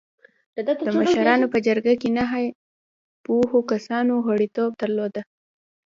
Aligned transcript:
د 0.67 0.69
مشرانو 0.99 1.45
په 1.53 1.57
جرګه 1.67 1.93
کې 2.01 2.09
نهه 2.17 2.39
پوهو 3.25 3.59
کسانو 3.71 4.13
غړیتوب 4.25 4.71
درلوده. 4.81 5.21